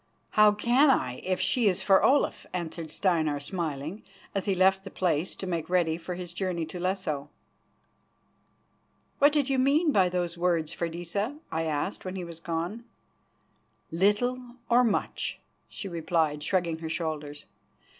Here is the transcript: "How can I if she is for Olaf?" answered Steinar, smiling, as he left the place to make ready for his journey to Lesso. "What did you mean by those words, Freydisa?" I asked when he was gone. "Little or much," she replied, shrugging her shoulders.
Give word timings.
"How 0.31 0.51
can 0.53 0.89
I 0.89 1.17
if 1.23 1.39
she 1.39 1.67
is 1.67 1.83
for 1.83 2.03
Olaf?" 2.03 2.47
answered 2.53 2.89
Steinar, 2.89 3.39
smiling, 3.39 4.01
as 4.33 4.45
he 4.45 4.55
left 4.55 4.83
the 4.83 4.89
place 4.89 5.35
to 5.35 5.45
make 5.45 5.69
ready 5.69 5.95
for 5.95 6.15
his 6.15 6.33
journey 6.33 6.65
to 6.65 6.79
Lesso. 6.79 7.29
"What 9.19 9.31
did 9.31 9.47
you 9.47 9.59
mean 9.59 9.91
by 9.91 10.09
those 10.09 10.39
words, 10.39 10.73
Freydisa?" 10.73 11.37
I 11.51 11.65
asked 11.65 12.03
when 12.03 12.15
he 12.15 12.23
was 12.23 12.39
gone. 12.39 12.83
"Little 13.91 14.39
or 14.71 14.83
much," 14.83 15.39
she 15.69 15.87
replied, 15.87 16.41
shrugging 16.41 16.79
her 16.79 16.89
shoulders. 16.89 17.45